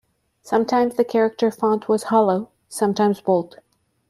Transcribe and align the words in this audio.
Sometimes 0.41 0.95
the 0.95 1.03
character 1.03 1.51
font 1.51 1.87
was 1.87 2.05
hollow, 2.05 2.49
sometimes 2.67 3.21
bold. 3.21 3.57